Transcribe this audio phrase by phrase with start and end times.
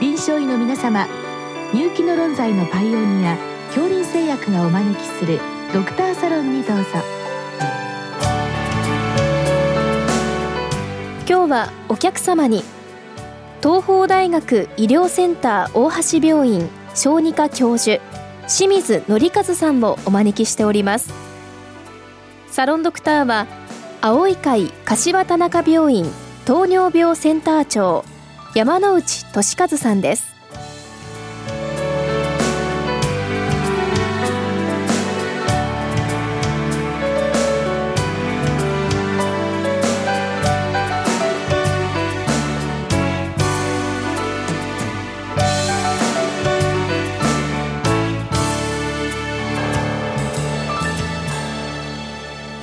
[0.00, 1.08] 臨床医の皆様
[1.74, 5.40] 入気の論剤のパイオニア恐林製薬がお招きする
[5.74, 6.84] ドクターサロンにどうぞ。
[11.28, 12.62] 今日はお客様に
[13.60, 15.90] 東邦大学医療センター大
[16.20, 18.00] 橋病院小児科教授
[18.46, 21.12] 清水則和さんをお招きしております。
[22.52, 23.48] サロンドクターは
[24.00, 26.06] 青い会柏田中病院
[26.44, 28.04] 糖尿病センター長
[28.58, 30.27] 山内俊和さんです。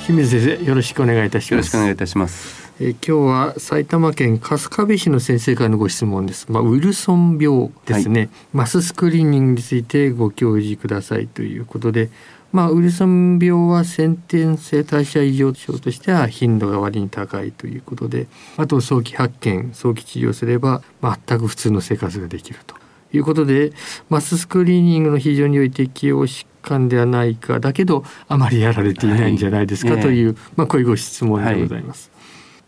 [0.06, 1.52] 清水先生よろしくお願いいたします。
[1.52, 2.72] よろしくお願いいたします。
[2.80, 6.46] え今日は埼玉県春日部市の先生からのご質問です。
[6.52, 12.12] まあ、ウィルソン病ですね、はい、マススクリーニングについてご教示くださいということで。
[12.52, 18.28] まあ、ウィルソン病は先天性代謝異常症としては頻度が割に高いということで。
[18.58, 22.76] あと早期発見早期治療すれば全く普通の生活ができると
[23.12, 23.74] いうことで。
[24.12, 32.10] マススクリーニングの非常に良い適応疾患ではないかだけどあまりやられていないんじゃないですかという、はい、まあ、こういうご質問でございます。
[32.10, 32.16] はい。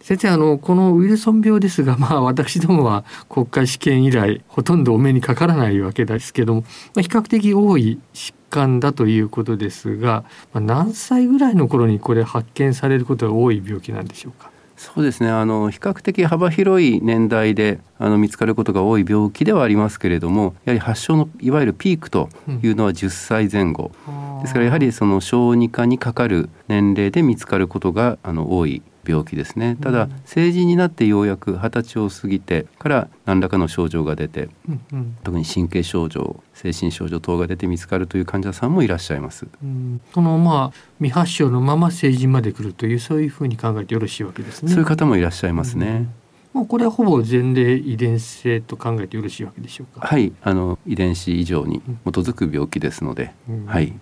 [0.03, 14.50] 先生あのこのウィルソン病ですがまあ私どもは国家試験以来ほとんどお目にかからないわけですけども、まあ、比較的多い疾患だということですが、まあ、何歳ぐらいの頃にこれ発見されることが多い病気なんでしょうか？
[14.78, 15.30] そうですね。
[15.30, 22.30] あの比較的幅広い年代であの見つかることが多い病気ではありますけれどもやはり発症のいわゆるピークと
[22.61, 39.47] いうのは10歳前後、うん、ですからやはりその小児科にかかる年齢で見つかることがあの多い病気ですねただ成人になってようやく二十歳を過ぎてから何らかの症状が出て、うんうん、特に神経症状精神症状等が出て見つかるという患者さんもいらっしゃいます。
[39.63, 44.72] うん、そのまあ未発症のまま成人まで来るというそういうふうに考えてよろしいわけですね。
[44.72, 46.07] そういう方もいらっしゃいますね。
[46.53, 50.07] もうこれはほぼ前例遺伝性と考えてよろしいわけでしょうか？
[50.07, 53.94] はい、あの遺伝子異常に基づく病気ですので、うん、はい。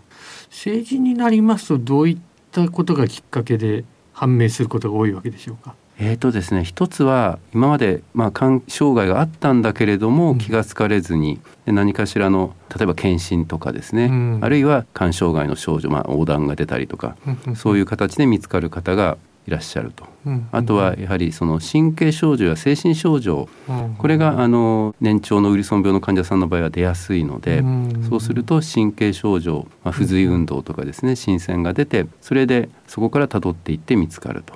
[0.49, 2.17] 成人になりますとどういっ
[2.51, 3.83] たことがきっかけで
[4.15, 5.75] 判明することが多いわけでしょうか。
[5.97, 17.15] えーとですね、一つは今まで、まあ、肝障害があったんだけれども気が付かれずに、うん、何かしらの例えば検診とかですね、うん、あるいは肝障害の症状、まあ、横断が出たりとか、
[17.47, 19.17] うん、そういう形で見つかる方が
[19.47, 34.55] いらっしゃると、うん、あとはやはりその神経症状や精神症状、うん、これがあの年長のウィルソン病の患者さんの場合は出やすいので、うん、そうすると神経症状、まあ、不随運動とかですね新鮮が出てそれでそこからたどっていって見つかると。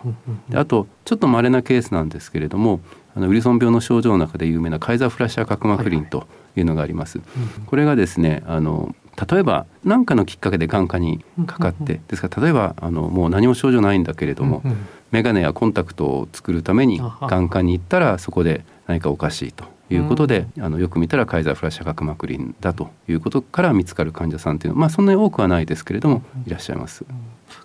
[0.50, 2.82] であとちょっと稀なケースなんですけれども
[3.16, 7.22] あのウィルソン病の症状の中で有名なカイザーフラッシャー角膜リンというのがあります。
[7.68, 14.62] これがですねあの例えば何かのきっかけで眼科にかかってですから例えばあのもう何も症状ないんだけれども、
[15.12, 27.06] 眼鏡やコンタクトを作るために眼科に行ったらそこで何かおかしいということで、うん、あのよく見たらカイザーフラッシャー角膜リンだということから見つかる患者さんっていうのは、まあ、そんなに多くはないですけれどもいらっしゃいます。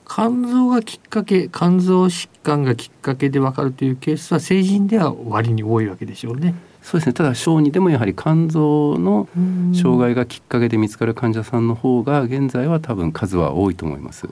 [0.09, 6.55] 肝臓がきっかけ肝臓疾患がきっかけでわかるというケースは成人では割に多いわけでしょうね。
[6.85, 7.13] そうですね。
[7.15, 9.27] ただ小児でもやはり肝臓の
[9.75, 14.29] 障害がきっかけで見つかる患者さんの方が現在は多分数は多いと思います。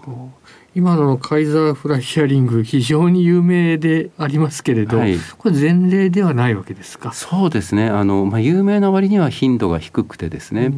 [0.75, 7.13] 今のカイザーフラッシャリング非常に有名でありますけれど、はい、これ前例ではないわけですか？
[7.13, 7.89] そうですね。
[7.89, 10.73] あの、まあ、有名な割には頻度が低くてですね、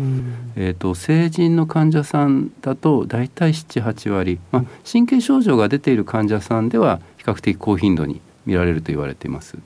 [0.56, 9.58] えーと、成人の患者さんだと大体78割、まあ、神経症状が出ている患者さんでは比較的高頻度に見られると言われています。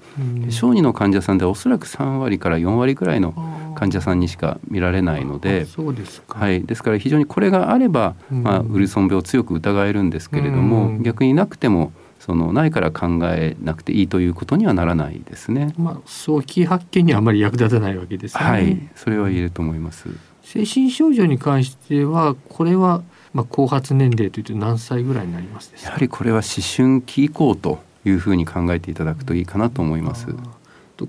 [0.51, 3.35] 小児の患者さんではおそらく3割から4割ぐらいの
[3.77, 6.39] 患者さんにしか見られないので、そうですか。
[6.39, 15.75] はい、ですから非常にこれがあれば、まあウルソン病を強く疑えるんですけれども、逆になくてもそのないから考えなくていいということにはならないですね。
[15.77, 18.45] まあ早期発見にはあまり役立たないわけですね。
[18.45, 20.09] はい、それは言えると思います。
[20.43, 23.03] 精神症状に関してはこれは
[23.35, 30.27] まあ後発年齢というと何歳ぐらいになりますやはりこれは思春期以降というふうに考えていただくといいかなと思います。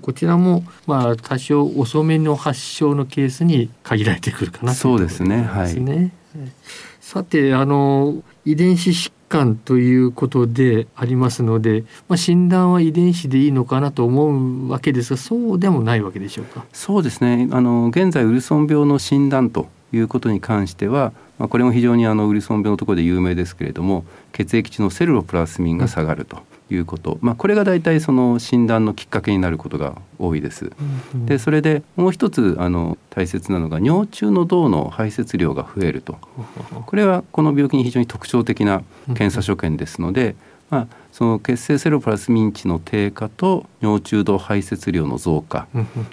[0.00, 5.42] こちらもまあ多少遅めの発症のケースに限られてくるかなそうですね。
[5.42, 6.12] はい。
[7.00, 16.64] さてあの遺伝子疾患ということでありますので、まあ、診断は遺伝子でいいのかなと思うわけですがそうでもないわけでしょうか？
[16.72, 17.48] そうですね。
[17.50, 26.38] あの現在ウルソン病の診断ということに関しては、まあ、これも非常にあのウルソン病のところで有名ですけれども血液中のセルロプラスミンが下がると
[26.70, 30.70] いうこと、まあ、これが大体その診断のきっかけになることが多いです。
[31.26, 36.18] でそれでもう一つあの大切なのが尿中の銅の排泄量が増えると。
[36.86, 40.36] これはこの病気に非常に特徴的な検査所見ですので、
[40.70, 45.66] まあ、その血清セロプラスミン値の低下と尿中銅排泄量の増加。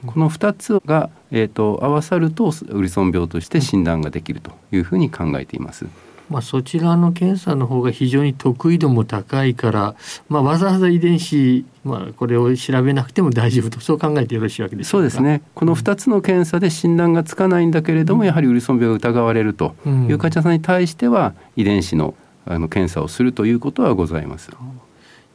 [0.06, 5.86] この2つが、えーと、合わさるとウリソン病として診断ができるというふうに考えています。
[6.30, 9.96] まあ、そちらの検査の方が非常に得意度も高いから、
[10.30, 15.42] まあ、わざわざ遺伝子、まあ、これを調べなくても大丈夫とそう考えてよろしいわけですそうですね。
[15.56, 22.14] この2つの検査で診断がつかないんだけれども、うん、やはりウリソン病が疑われるという患者さんに対しては遺伝子の
[22.46, 24.52] あの検査をするということはございます。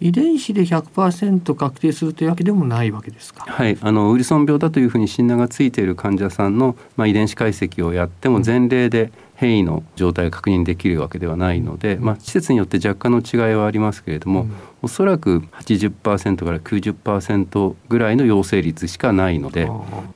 [0.00, 3.44] 遺伝子で100%確定するというわけでもないわけですか？
[3.46, 9.12] はい、あのウイルソン病だというふうに診断がついている患者さんのまあ遺伝子解析をやっても前例で
[9.42, 14.52] 変異の状態が確認できるわけではないので、まあ施設によって若干の違いはありますけれども、うん、
[14.82, 19.68] おそらく80%から90%ぐらいの陽性率しかないので、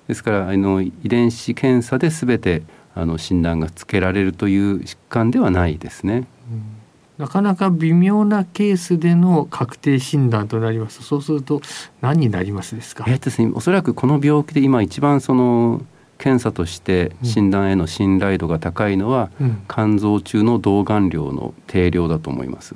[0.07, 2.63] ですからあの遺伝子検査で全て
[2.95, 6.29] あの診断がつけられるという疾患ではないですね。
[6.49, 6.77] うん。
[7.19, 11.63] なかなか微妙なケースでの確定診断となりますそうすると
[12.03, 15.81] 何になりますですか、えーですね、おそらくこの病気で今一番その
[16.19, 22.75] 検査として診断への信頼度が高いのは、うん、肝臓中の動眼量の定量だと思います。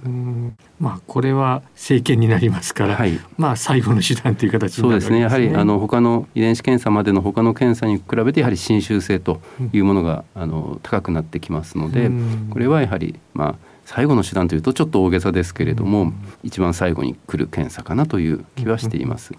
[0.78, 5.20] まあこれは生検になりますから、はい、まあ最後の手段という形、ね、そうですね。
[5.20, 9.40] やはりあの他の遺伝子検査までの他の検査に比べてやはり侵襲性と
[9.72, 12.10] いうものが、うん、あの高くなってきますので、
[12.50, 13.54] これはやはりまあ
[13.84, 19.32] 最後の手段というとちょっと大げさですけれども、うん、一番最後に来る検査かなという気はしています。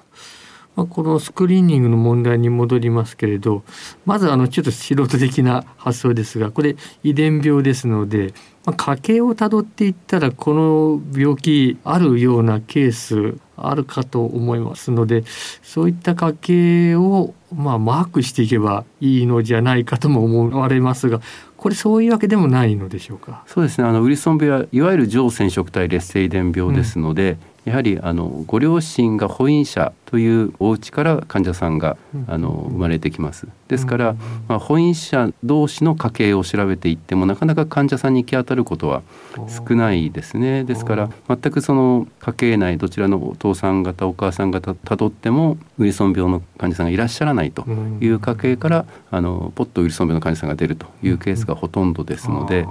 [0.75, 3.63] まあ、このスクリーニングの問題に戻りますけれど
[4.05, 8.33] まずあのちょっと素人的な発想ですがこれ遺伝病ですので、
[8.65, 15.23] まあ、家計をたどっていったらこの病気あるようなケースあるかと思いますので
[15.61, 21.21] そういった家計をまあマークしていけばいいのじゃないかとも思われますが
[21.57, 23.43] これそういうわけでもないのでしょうか？
[23.45, 23.87] そうですね。
[23.87, 31.95] あのウリソン病はいわゆる上染色体劣性遺伝病ですので、うん、やはりあのご両親が保因者というお家から患者さんが、
[32.27, 33.47] あの生まれてきます。
[33.69, 34.15] ですから、
[34.49, 39.03] まあ、保因者同士の家系を調べていってもなかなか患者さんに行き当たることは
[39.47, 40.65] 少ないですね。
[40.65, 47.63] ですから全くその家系内どちらのお父さん方お母さん方たどってもウィルソン病の患者さんがいらっしゃらないと
[48.01, 52.67] いう家系からあのポッとウィルソン病の患者さんが出るというケースがほとんどですので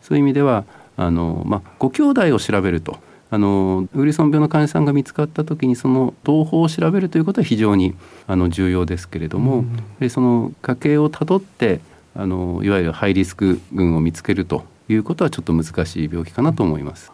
[0.00, 0.64] そういう意味では
[0.96, 2.96] あの、まあ、ご兄弟を調べると。
[3.30, 7.96] あのウイルソン病の患者さんが見つかった時にその同胞を調べるということは非常に
[8.28, 9.64] あの重要ですけれども、
[10.00, 11.80] うん、その家系をたどって
[12.14, 17.10] あのいわゆるハイリスク群を見つけるということはちょっと難しい病気かなと思います。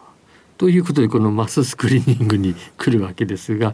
[0.61, 3.73] ということでこのマススクリーニングに来るわけですが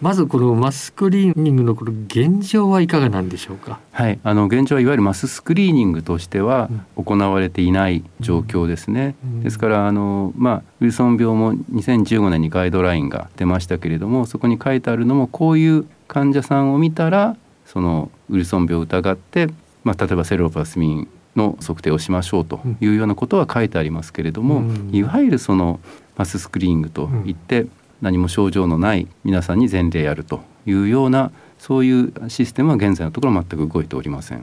[0.00, 3.80] まずこのマススクリーニングのこの現状はいかがなんでしょうか？
[3.90, 9.14] はい、あの現状はいわゆるマススクリーニングとしては行われていない状況ですね。
[9.22, 9.30] うん。
[9.30, 17.36] うん、ですからあのまあウィルソン病も2015年にガイドラインが出ましたけれども、そこに書いてあるのもこういう患者さんを見たら
[17.66, 19.48] そのウィルソン病を疑って、
[19.84, 25.80] まあ例えばセロパラスミンの測定をしましょうというようなことは書いてありますけれども、うん、いわゆるその
[26.16, 27.66] マススクリーニングといって、
[28.00, 34.42] 何も症状のない皆さんに前例やるというようなそういうシステムは現在のところ全く動いておりません。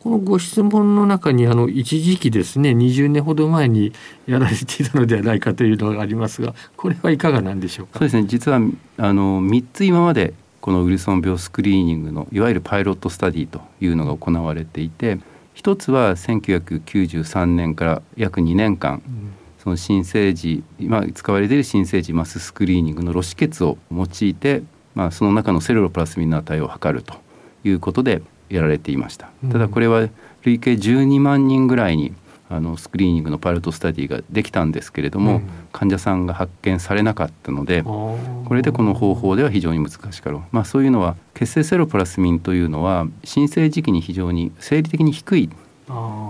[0.00, 3.92] このご質問の中にあの一時期ですね20年ほど前に
[4.26, 7.98] やられていたのではないかというのがありますがこれはいかがなんでしょうか？
[7.98, 8.24] そうですね。
[8.26, 8.60] 実は
[8.96, 15.18] あの3つ今までこのウィルソン病スクリーニングのいわゆるパイロットスタディというのが行われていて
[15.52, 19.32] 一つは1993年から約2年間、うん
[19.68, 24.62] その新生児今使われている新生児マススクリーニングの露出血を用いて、
[24.94, 27.16] まあ、その中のセルロプラスミンの値を測ると
[27.64, 29.30] いうことでやられていました。
[29.52, 30.08] ただこれは
[30.42, 32.14] 累計12万人ぐらいに
[32.48, 38.16] あのスクリーニングのパイロットスタディができたんですけれども、うん、患者さんが発見されなかったのでこ
[38.52, 45.50] れでこの方法では非常に難しかろう、まあ、そういうのは血清セロプラスミンというのは新生時期に非常に生理的に低い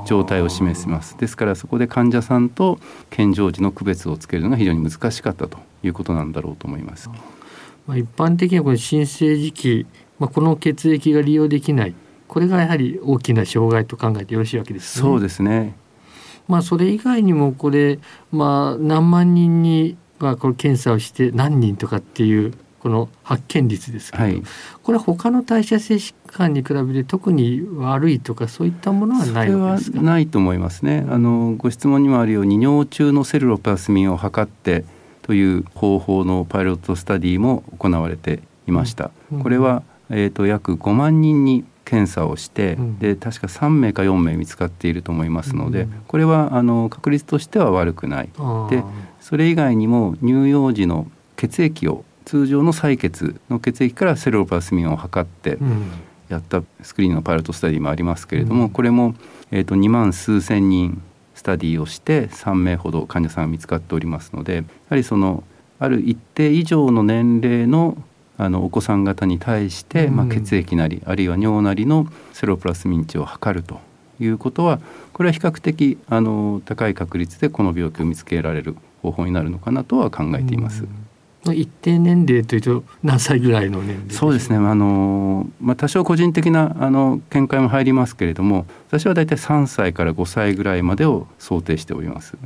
[0.06, 2.78] 状態を示しますですからそこで患者さんと
[3.10, 7.08] 健常時の区別をつけるのが非常に難しかったということなんだろうと思います。
[7.86, 9.86] まあ、一般的にはこれ新生児期、
[10.18, 11.94] まあ、この血液が利用できない
[12.28, 15.74] これがやはり大きな障害と考えてよろしいわけです、ね、そうですね。
[16.46, 17.98] まあそれ以外にもこれ
[18.30, 24.42] まあ何万人にまあこれ検査をして何人とかっていうこの発見率ですけど、はい、
[24.82, 30.00] これは他の代謝性疾患に比べて特に悪いとかそういったものはないわけですか？
[30.00, 31.04] ないと思いますね。
[31.08, 34.85] あのご質問にもあるように尿中のセルロプラスミンを測って
[35.23, 39.11] という方法のパイロットスタディも行われていました。
[39.42, 48.30] これは、えーと、約5万人に検査をして、うん、で確か3名か4名見つかっていると思いますので、うん、これはあの確率としては悪くない。
[48.70, 48.85] で
[49.20, 55.56] それ以外にも乳幼児の血液を通常の採血の血液からセロプラスミンを測って
[56.28, 59.14] やったスクリーンのパイロットスタディもありますけれども、うん、これも、
[59.50, 61.02] えーと、2万数千人
[61.35, 65.42] スタディをして3名ほど患者さんが見つかっておりますのでやはりその
[65.78, 67.97] ある一定以上の年齢の
[68.37, 73.80] あのお子さん方に対して、まあ、血液なり、あるいは尿なりのセロプラスミン値を測ると
[74.20, 74.78] いうことは
[75.12, 80.85] これは比較的あの高い確率でこの病気を見つけられる方法になるのかなとは考えています。
[81.47, 84.57] 一定年齢というと何歳ぐらいの年齢そうですね。
[84.57, 92.37] あの、まあ、多少個人的なあの見解も入りますけれども私は大体3歳から5歳ぐらいまでを想定しております。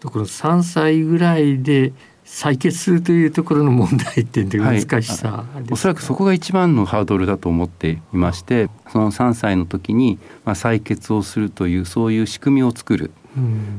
[0.00, 1.92] ところ3歳ぐらいで
[2.26, 13.12] 採血するというところの問題点という難しさ、はい、おそらくそこが一番のハードルだと思っていましてその3歳の時に、まあ、採血をするというそういう仕組みを作る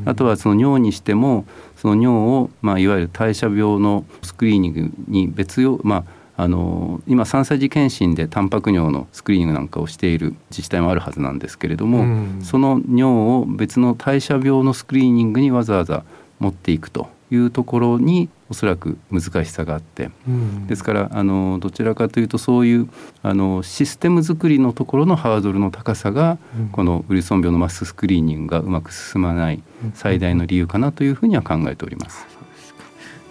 [0.06, 1.46] あとはその尿にしても
[1.76, 6.06] その尿を、まあ、いわゆる代謝病のスクリーニングに別用、ま
[6.38, 12.06] あ、あの今3歳児検診でタンパク尿のスクリーニングなんかをしている自治体もあるはずなんですけれども、
[12.44, 16.04] その尿を別の代謝病のスクリーニングにわざわざ
[16.40, 22.90] 持っていくというところにおそらく難しさがあって、うん、ですからあのどちらかというとそういう
[23.22, 29.62] あのシステム作りのところのハードルの高さが、うん、このウィルソン病のマススクリーニングがうまく進まない
[29.94, 32.26] 最大の理由かなというふうには考えております。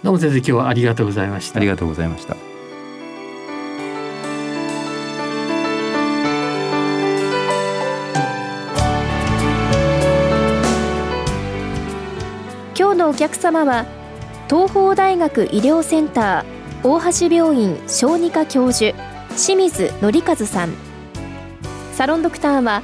[0.03, 1.57] どうも先生今日はありがとうございました。
[1.57, 2.56] ありがとうございました
[13.17, 13.85] 客様は
[14.47, 18.95] 東邦大学医療センター大橋病院小児科教授
[19.35, 20.73] 清水則和さん。
[21.93, 22.83] サロンドクターは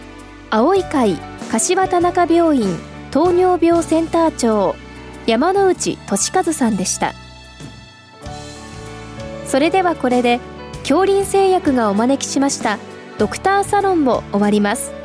[0.50, 1.18] 青い会
[1.52, 2.76] 柏田中病院
[3.12, 4.76] 糖尿病センター長
[5.28, 7.14] 山内俊和さんでした。
[9.46, 10.40] それではこれで
[10.80, 12.80] 恐林製薬がお招きしました
[13.20, 15.03] ドクターサロンを終わります。